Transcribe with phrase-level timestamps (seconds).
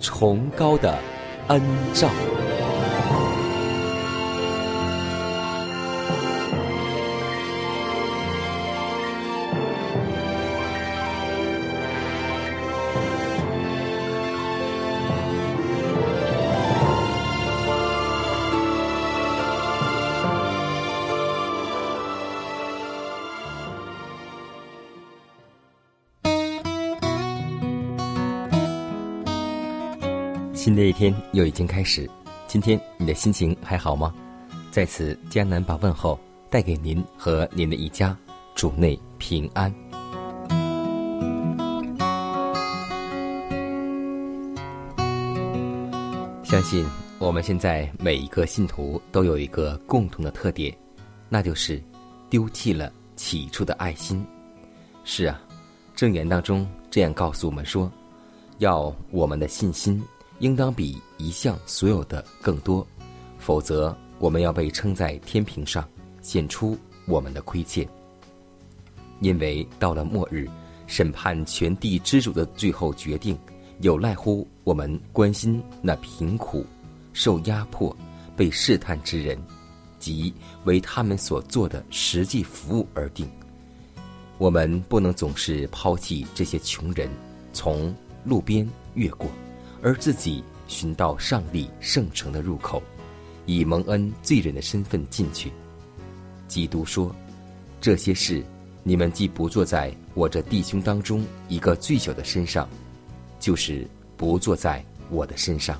[0.00, 0.98] 崇高的
[1.48, 2.08] 恩照。
[31.04, 32.08] 天又已经开始，
[32.46, 34.14] 今天你的心情还好吗？
[34.70, 38.16] 在此，江南把问候带给您和您的一家，
[38.54, 39.70] 主内平安。
[46.42, 46.86] 相信
[47.18, 50.74] 我们现在每一个信徒都有一个共同的特点，
[51.28, 51.82] 那就是
[52.30, 54.24] 丢弃了起初的爱心。
[55.04, 55.38] 是啊，
[55.94, 57.92] 正言当中这样告诉我们说，
[58.56, 60.02] 要我们的信心。
[60.44, 62.86] 应当比一向所有的更多，
[63.38, 65.88] 否则我们要被称在天平上，
[66.20, 67.88] 显出我们的亏欠。
[69.20, 70.46] 因为到了末日，
[70.86, 73.38] 审判全地之主的最后决定，
[73.80, 76.62] 有赖乎我们关心那贫苦、
[77.14, 77.96] 受压迫、
[78.36, 79.42] 被试探之人，
[79.98, 80.30] 即
[80.64, 83.26] 为他们所做的实际服务而定。
[84.36, 87.08] 我们不能总是抛弃这些穷人，
[87.54, 87.94] 从
[88.26, 89.26] 路边越过。
[89.84, 92.82] 而自己寻到上帝圣城的入口，
[93.44, 95.52] 以蒙恩罪人的身份进去。
[96.48, 97.14] 基督说
[97.82, 98.42] ：“这些事，
[98.82, 102.66] 你们既不坐在我这弟兄当中一个最小的身上，
[103.38, 103.86] 就是
[104.16, 105.78] 不坐在我的身上。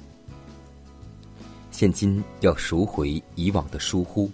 [1.71, 4.31] 现今要赎回以往的疏忽，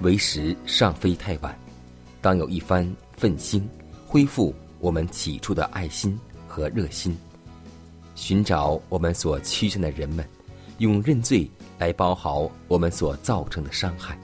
[0.00, 1.56] 为时尚非太晚，
[2.20, 3.66] 当有一番奋心，
[4.04, 6.18] 恢复我们起初的爱心
[6.48, 7.16] 和热心。”
[8.22, 10.24] 寻找我们所屈身的人们，
[10.78, 14.16] 用认罪来包好我们所造成的伤害。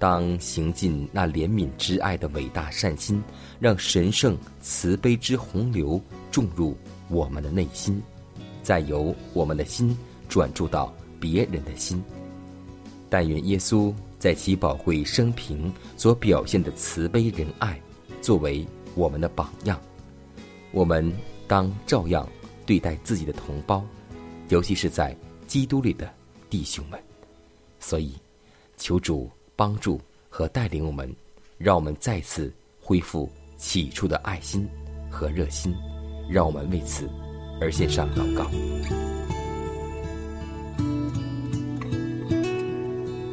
[0.00, 3.22] 当行尽那怜悯之爱的伟大善心，
[3.60, 6.00] 让神圣慈悲之洪流
[6.32, 6.76] 注入
[7.08, 8.02] 我们的内心，
[8.64, 9.96] 再由我们的心
[10.28, 12.02] 转注到别人的心。
[13.08, 17.80] 但愿耶稣在其宝贵生平所表现的慈悲仁爱，
[18.20, 18.66] 作为
[18.96, 19.80] 我们的榜样，
[20.72, 21.12] 我们
[21.46, 22.28] 当照样。
[22.68, 23.82] 对待自己的同胞，
[24.50, 26.12] 尤其是在基督里的
[26.50, 27.00] 弟兄们，
[27.80, 28.12] 所以
[28.76, 29.98] 求主帮助
[30.28, 31.10] 和带领我们，
[31.56, 34.68] 让我们再次恢复起初的爱心
[35.08, 35.74] 和热心，
[36.28, 37.08] 让我们为此
[37.58, 38.44] 而献上祷告。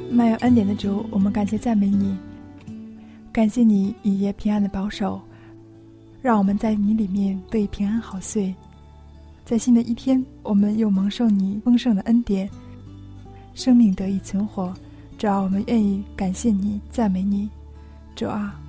[0.10, 2.18] 满有恩典的主，我们感谢赞美你，
[3.34, 5.20] 感谢你一夜平安的保守，
[6.22, 8.56] 让我们在你里面得平安好睡。
[9.46, 12.50] 在新的一天，我们又蒙受你丰盛的恩典，
[13.54, 14.74] 生命得以存活。
[15.20, 17.48] 主啊，我们愿意感谢你，赞美你。
[18.16, 18.60] 主啊，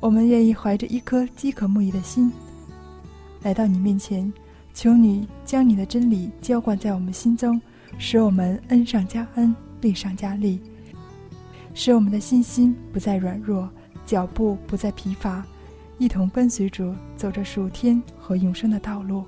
[0.00, 2.32] 我们愿意怀着一颗饥渴慕义的心，
[3.42, 4.32] 来到你面前，
[4.72, 7.60] 求你将你的真理浇灌在我们心中，
[7.98, 10.58] 使我们恩上加恩，利上加利，
[11.74, 13.68] 使我们的信心不再软弱，
[14.06, 15.44] 脚步不再疲乏，
[15.98, 19.22] 一同跟随主走着属天和永生的道路。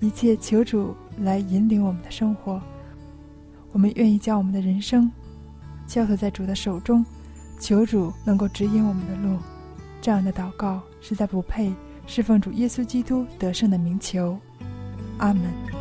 [0.00, 2.60] 一切求主来引领我们的生活，
[3.72, 5.10] 我们愿意将我们的人生
[5.86, 7.04] 交托在主的手中，
[7.58, 9.38] 求主能够指引我们的路。
[10.00, 11.74] 这样的祷告实在不配
[12.06, 14.38] 侍奉主耶稣基督得胜的名求。
[15.18, 15.77] 阿门。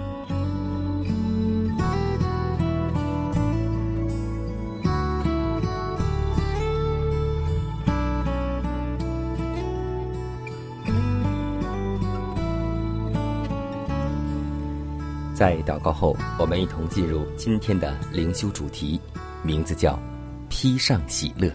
[15.38, 19.00] 在祷告后，我们一同进入今天的灵修主题，
[19.44, 20.00] 名字叫
[20.50, 21.54] “披上喜乐”。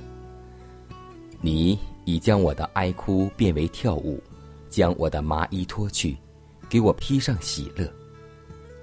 [1.42, 4.22] 你已将我的哀哭变为跳舞，
[4.70, 6.16] 将我的麻衣脱去，
[6.68, 7.92] 给我披上喜乐。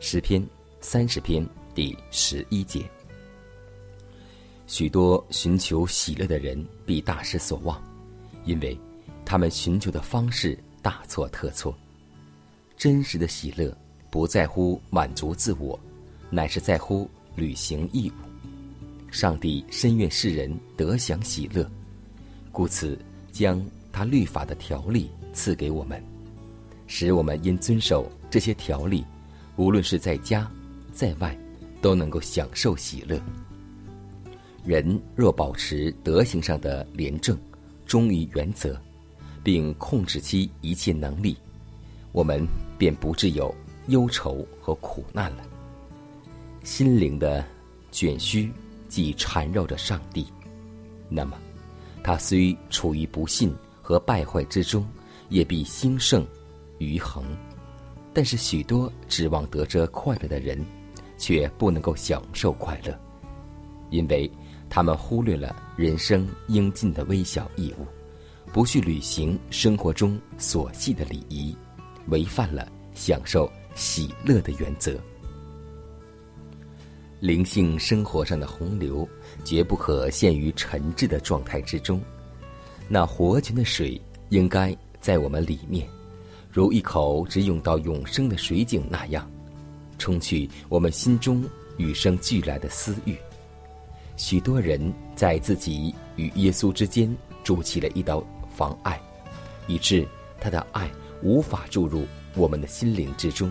[0.02, 0.46] 诗篇
[0.82, 2.84] 三十篇第十一节。
[4.68, 7.82] 许多寻求喜乐的人必大失所望，
[8.44, 8.78] 因为
[9.24, 11.74] 他们寻求的方式大错特错。
[12.76, 13.74] 真实的喜乐
[14.10, 15.80] 不在乎满足自我，
[16.30, 19.12] 乃是在乎履行义务。
[19.12, 21.70] 上帝深愿世人得享喜乐，
[22.52, 22.98] 故此
[23.32, 26.04] 将他律法的条例赐给我们，
[26.88, 29.04] 使我们因遵守这些条例，
[29.56, 30.50] 无论是在家
[30.94, 31.38] 在外，
[31.82, 33.20] 都能够享受喜乐。
[34.64, 37.38] 人若保持德行上的廉政，
[37.86, 38.80] 忠于原则，
[39.44, 41.36] 并控制其一切能力，
[42.12, 42.46] 我们
[42.78, 43.54] 便不致有
[43.90, 45.44] 忧愁和苦难了。
[46.64, 47.46] 心灵的
[47.92, 48.52] 卷须
[48.88, 50.26] 既缠绕着上帝，
[51.08, 51.38] 那么
[52.04, 54.88] 他虽处于不幸和败坏之中，
[55.30, 56.26] 也必兴盛
[56.80, 57.24] 于恒。
[58.14, 60.66] 但是许多指望得着快乐的人，
[61.18, 62.98] 却不能够享受快乐，
[63.90, 64.32] 因为。
[64.72, 67.88] 他们忽略了人生应尽的微小义务，
[68.54, 71.58] 不去履行生活中琐细的礼仪，
[72.10, 75.00] 违反了享受喜乐的原则。
[77.22, 79.08] 灵性生活上的洪流，
[79.46, 82.02] 绝不可陷于沉滞的状态之中。
[82.90, 84.00] 那活泉的水，
[84.30, 85.88] 应该在我们里面，
[86.52, 89.32] 如一口直涌到永生的水井那样，
[89.98, 91.42] 冲去我们心中
[91.78, 93.16] 与生俱来的私欲。
[94.18, 97.16] 许多人在自己与耶稣之间
[97.46, 98.22] 筑起了一道
[98.54, 99.02] 妨碍，
[99.68, 100.06] 以致
[100.38, 100.92] 他的爱
[101.24, 102.06] 无法注入
[102.36, 103.50] 我们的心灵之中，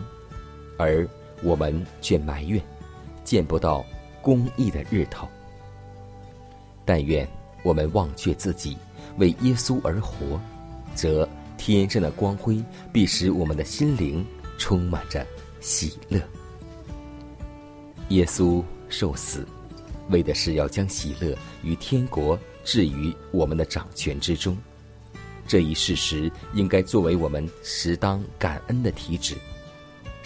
[0.79, 1.07] 而
[1.43, 2.63] 我们却埋怨
[3.25, 3.85] 见不到
[4.23, 5.29] 公义的日头。
[6.87, 7.29] 但愿
[7.63, 8.79] 我们忘却自己，
[9.19, 10.41] 为耶稣而活，
[10.95, 11.29] 则
[11.59, 14.25] 天上的光辉必使我们的心灵
[14.57, 15.27] 充满着
[15.61, 16.19] 喜乐。
[18.09, 19.47] 耶稣受死。
[20.11, 24.57] 为的是要将喜乐与天国置于我们的掌权之中，
[25.47, 29.37] 这一事实应该作为我们适当感恩的体旨。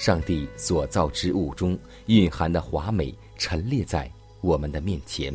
[0.02, 4.10] 上帝所造之物中蕴含的华美陈列在
[4.40, 5.32] 我们的面前，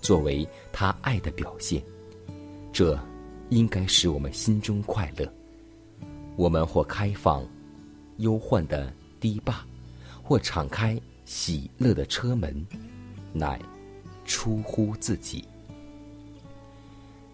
[0.00, 1.80] 作为他爱的表现，
[2.72, 2.98] 这
[3.50, 5.32] 应该使我们心中快乐。
[6.34, 7.46] 我们或开放
[8.16, 9.64] 忧患的堤坝，
[10.24, 12.66] 或敞开喜乐的车门，
[13.32, 13.60] 乃。
[14.24, 15.44] 出乎自己。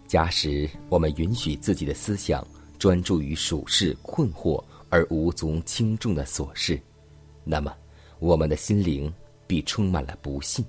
[0.06, 2.46] 假使我们允许自己的思想
[2.78, 6.80] 专注于属世困惑而无足轻重的琐事，
[7.44, 7.74] 那么
[8.18, 9.12] 我们的心灵
[9.46, 10.64] 必充满了不幸、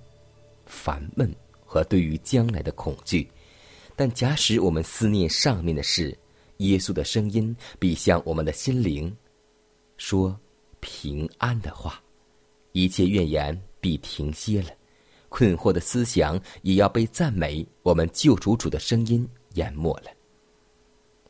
[0.65, 1.33] 烦闷
[1.65, 3.29] 和对于将来的恐惧。
[3.95, 6.17] 但假使我们思念上面的事，
[6.57, 9.15] 耶稣的声音必向我们的心灵
[9.97, 10.37] 说
[10.79, 12.01] 平安的话，
[12.73, 14.69] 一切怨言必停歇了。
[15.29, 20.16] 困惑的思想也要被赞美，我们救主主的声音淹没了。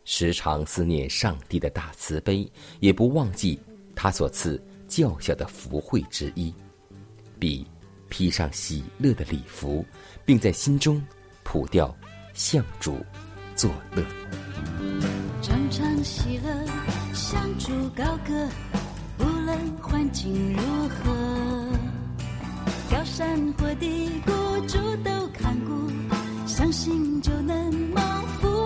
[0.10, 2.50] 时常思念上帝的大慈悲，
[2.80, 3.60] 也不忘记
[3.94, 6.54] 他所赐教小的福惠之一，
[7.38, 7.68] 必
[8.08, 9.86] 披上喜乐的礼服，
[10.24, 11.06] 并在心中
[11.44, 11.94] 谱调
[12.34, 13.06] 向主
[13.54, 14.02] 作乐。
[15.42, 16.66] 常常喜乐，
[17.14, 18.50] 向主高歌，
[19.20, 21.70] 无论环境如何。
[22.90, 24.32] 高山或低谷，
[24.68, 25.92] 主都看顾，
[26.48, 28.02] 相信就能蒙
[28.40, 28.57] 福。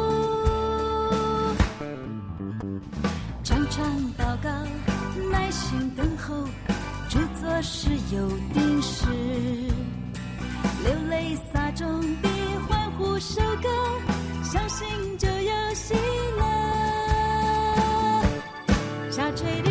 [3.71, 3.85] 唱
[4.17, 4.49] 祷告，
[5.31, 6.43] 耐心等候，
[7.07, 9.05] 主做事有定时。
[10.83, 11.87] 流泪洒种
[12.21, 12.27] 的
[12.67, 13.69] 欢呼收割，
[14.43, 14.85] 相信
[15.17, 15.93] 就有喜
[16.37, 16.43] 乐。
[19.09, 19.70] 下垂的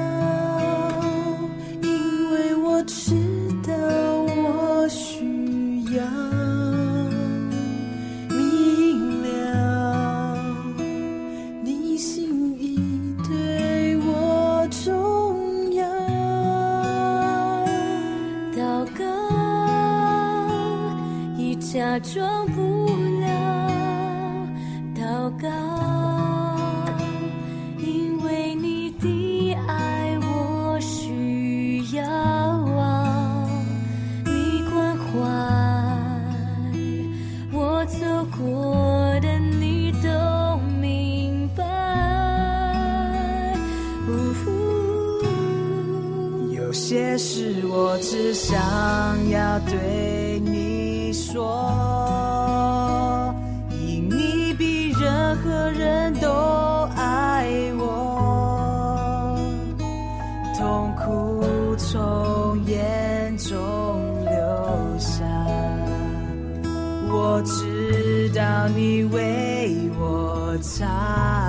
[22.01, 22.50] 就
[55.73, 56.27] 人都
[56.95, 57.47] 爱
[57.77, 59.35] 我，
[60.57, 63.55] 痛苦从眼中
[64.25, 64.31] 流
[64.99, 65.23] 下，
[67.09, 71.40] 我知道你为我擦。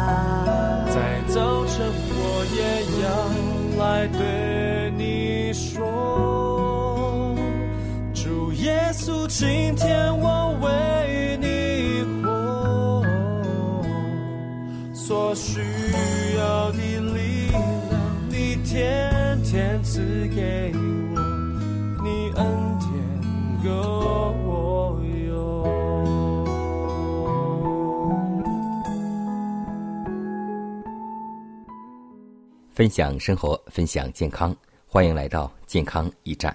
[32.82, 34.52] 分享生活，分享健康，
[34.88, 36.52] 欢迎来到健康驿站。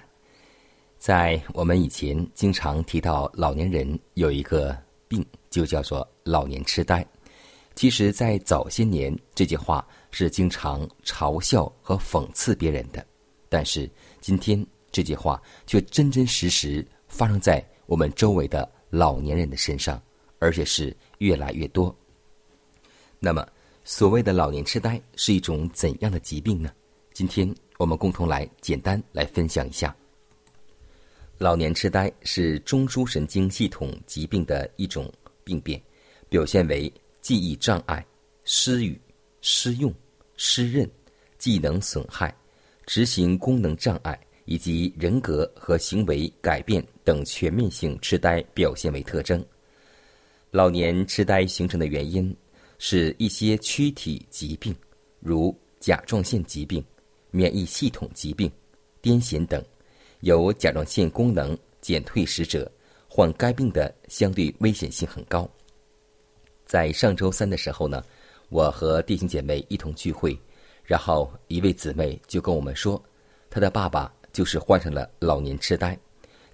[0.98, 4.76] 在我们以前经常提到老年人有一个
[5.08, 7.02] 病，就叫做老年痴呆。
[7.74, 13.02] 其实，在早些年，这句话是经常嘲笑和讽刺别人的。
[13.48, 19.98] 但是今天，这句话却真真实实发生在我们周围的老年人的身上，
[20.40, 21.96] 而且是越来越多。
[23.18, 23.48] 那么，
[23.90, 26.70] 所谓的老年痴呆是一种怎样的疾病呢？
[27.14, 29.96] 今天我们共同来简单来分享一下。
[31.38, 35.10] 老年痴呆是中枢神经系统疾病的一种
[35.42, 35.80] 病变，
[36.28, 36.92] 表现为
[37.22, 38.04] 记忆障碍、
[38.44, 39.00] 失语、
[39.40, 39.90] 失用、
[40.36, 40.86] 失认、
[41.38, 42.36] 技能损害、
[42.84, 49.42] 执行功能障碍以及人格和行为改变等全面性痴呆表现为特征。
[50.50, 52.36] 老年痴呆形成的原因。
[52.78, 54.74] 是一些躯体疾病，
[55.20, 56.84] 如甲状腺疾病、
[57.30, 58.50] 免疫系统疾病、
[59.02, 59.62] 癫痫等，
[60.20, 62.70] 有甲状腺功能减退史者，
[63.08, 65.48] 患该病的相对危险性很高。
[66.64, 68.04] 在上周三的时候呢，
[68.48, 70.38] 我和弟兄姐妹一同聚会，
[70.84, 73.02] 然后一位姊妹就跟我们说，
[73.50, 75.98] 她的爸爸就是患上了老年痴呆，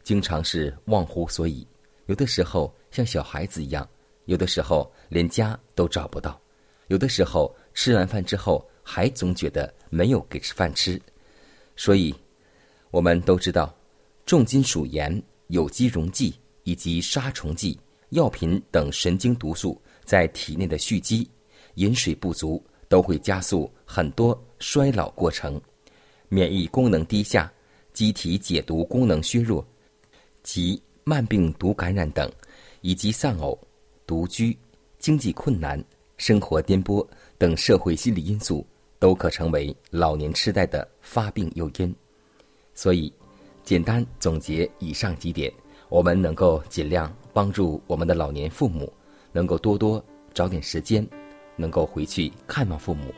[0.02, 1.66] 经常是忘乎所以，
[2.06, 3.86] 有的时候像小孩子一样。
[4.26, 6.40] 有的时候连家都找不到，
[6.88, 11.00] 有的时候吃完饭之后还总觉得没有给吃饭吃，
[11.76, 12.14] 所以，
[12.90, 13.74] 我们都知道，
[14.26, 17.78] 重金属盐、有机溶剂以及杀虫剂、
[18.10, 21.28] 药品等神经毒素在体内的蓄积，
[21.74, 25.60] 饮水不足都会加速很多衰老过程，
[26.28, 27.52] 免疫功能低下、
[27.92, 29.66] 机体解毒功能削弱
[30.42, 32.30] 及慢病毒感染等，
[32.80, 33.58] 以及丧偶。
[34.06, 34.56] 独居、
[34.98, 35.82] 经济困难、
[36.16, 37.06] 生活颠簸
[37.38, 38.66] 等社会心理因素，
[38.98, 41.94] 都可成为老年痴呆的发病诱因。
[42.74, 43.12] 所以，
[43.62, 45.52] 简单总结以上几点，
[45.88, 48.92] 我们能够尽量帮助我们的老年父母，
[49.32, 51.06] 能够多多找点时间，
[51.56, 53.14] 能够回去看望父母，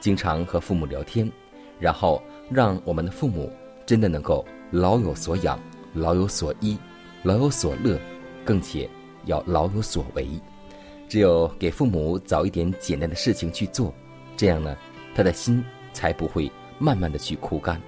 [0.00, 1.30] 经常和父母聊天，
[1.78, 3.52] 然后让我们的父母
[3.86, 5.60] 真的能够老有所养、
[5.92, 6.76] 老有所依、
[7.22, 7.98] 老有所乐，
[8.44, 8.88] 更且。
[9.26, 10.28] 要老有所为，
[11.08, 13.92] 只有给父母找一点简单的事情去做，
[14.36, 14.76] 这样呢，
[15.14, 17.80] 他的心才不会慢慢的去枯干。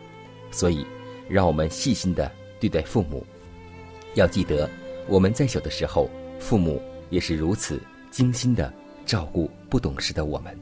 [0.50, 0.86] 所以，
[1.28, 3.26] 让我们细心的对待父母。
[4.14, 4.68] 要记得，
[5.08, 8.72] 我们在小的时候，父母也是如此精心的
[9.04, 10.56] 照顾不懂事的我们。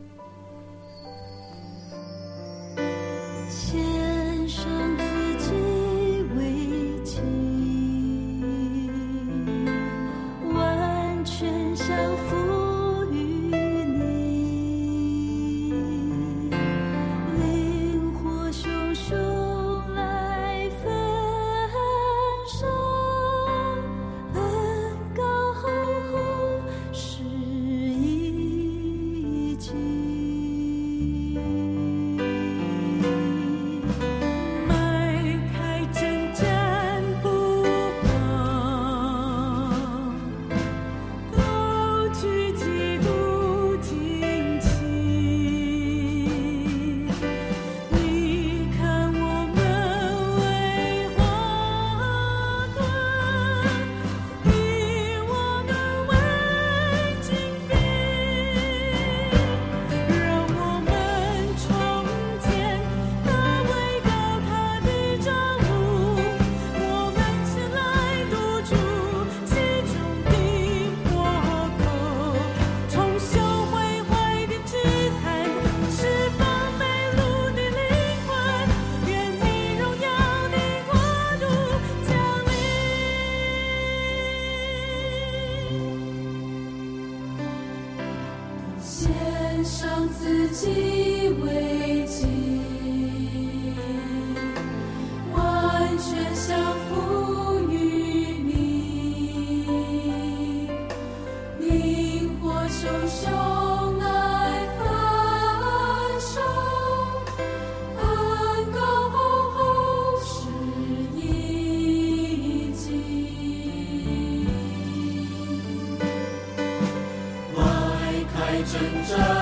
[118.74, 119.33] 挣扎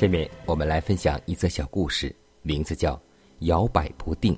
[0.00, 2.94] 下面我们来分享一则小故事，名字叫
[3.40, 4.34] 《摇摆不定》。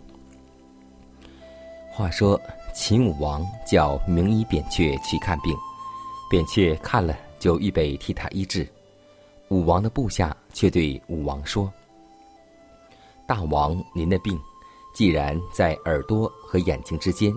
[1.89, 2.41] 话说
[2.75, 5.57] 秦武王叫名医扁鹊去看病，
[6.29, 8.69] 扁鹊看了就预备替他医治。
[9.51, 11.73] 武王的部下却对武王说
[13.25, 14.37] ：“大王，您的病
[14.93, 17.33] 既然在耳朵和眼睛之间，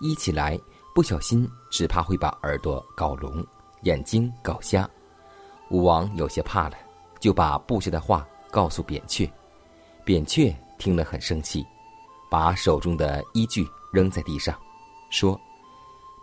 [0.00, 0.58] 医起来
[0.94, 3.46] 不小心，只怕会把耳朵搞聋，
[3.82, 4.88] 眼睛搞瞎。”
[5.68, 6.78] 武王有些怕了。
[7.20, 9.30] 就把部下的话告诉扁鹊，
[10.04, 11.66] 扁鹊听了很生气，
[12.30, 14.58] 把手中的医具扔在地上，
[15.10, 15.38] 说：“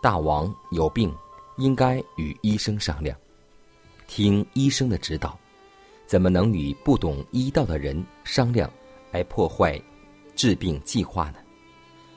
[0.02, 1.14] 大王有病，
[1.58, 3.18] 应该与医生商量，
[4.08, 5.38] 听医生的指导，
[6.06, 8.72] 怎么能与不懂医道的人商量，
[9.12, 9.80] 来破坏
[10.36, 11.40] 治病计划呢？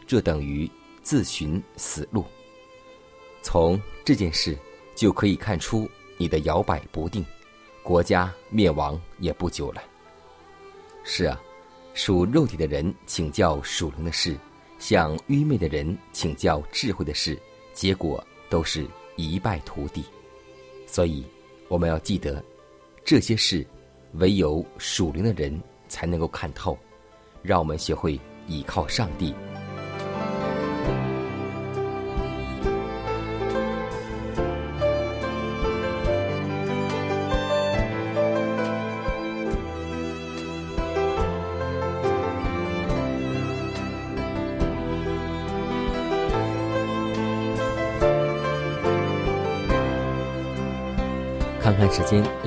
[0.06, 0.70] 这等于
[1.02, 2.24] 自寻死路。
[3.42, 4.58] 从这件事
[4.94, 7.24] 就可以看出你的摇摆不定。”
[7.88, 9.82] 国家灭亡也不久了。
[11.04, 11.40] 是啊，
[11.94, 14.36] 属肉体的人请教属灵的事，
[14.78, 17.40] 向愚昧的人请教智慧的事，
[17.72, 20.04] 结果都是一败涂地。
[20.86, 21.24] 所以，
[21.68, 22.44] 我们要记得，
[23.06, 23.66] 这些事
[24.16, 26.78] 唯有属灵的人才能够看透。
[27.40, 29.34] 让我们学会倚靠上帝。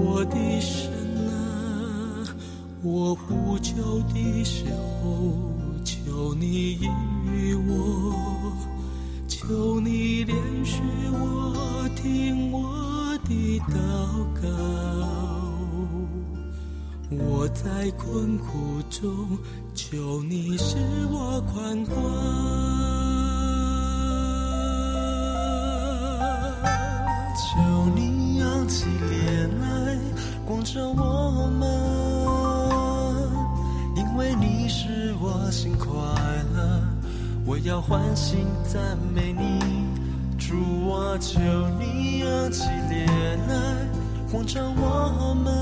[0.00, 0.92] 我的神
[1.28, 2.24] 啊，
[2.82, 4.64] 我呼求的时
[5.02, 5.52] 候，
[5.84, 6.88] 求你应
[7.26, 8.14] 允我，
[9.26, 10.32] 求你怜
[10.64, 10.80] 恤
[11.12, 13.74] 我，听我的祷
[14.40, 14.46] 告。
[17.10, 19.38] 我在困苦中，
[19.74, 20.76] 求你使
[21.10, 21.96] 我宽广，
[27.34, 27.48] 求
[27.96, 29.37] 你扬起脸，
[30.48, 31.68] 光照我们。
[33.94, 35.90] 因为你使我心快
[36.56, 36.80] 乐，
[37.44, 38.80] 我要欢欣赞
[39.14, 39.86] 美你，
[40.38, 40.54] 主
[40.90, 41.38] 啊，求
[41.78, 43.06] 你扬起脸
[43.46, 43.86] 来，
[44.32, 45.54] 光照我们，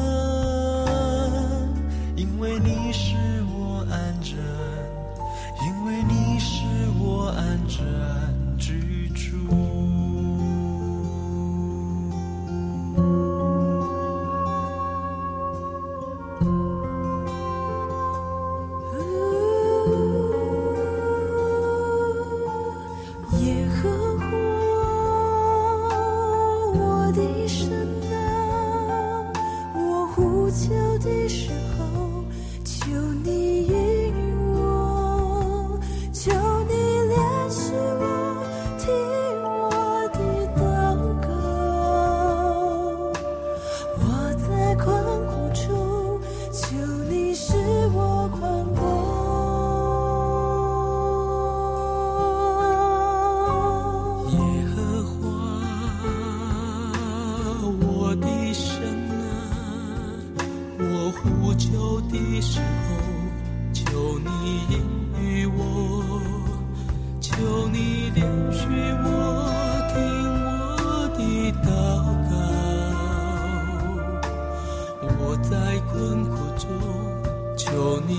[62.17, 62.65] 的时候，
[63.73, 64.29] 求你
[64.71, 64.75] 应
[65.21, 65.61] 允我，
[67.21, 68.19] 求你怜
[68.51, 68.59] 恤
[69.05, 69.07] 我，
[69.93, 69.95] 听
[70.45, 70.47] 我
[71.17, 71.21] 的
[71.63, 71.67] 祷
[72.31, 72.33] 告。
[75.19, 75.53] 我在
[75.93, 76.65] 困苦中，
[77.57, 78.17] 求你。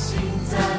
[0.00, 0.18] 心
[0.50, 0.69] 脏。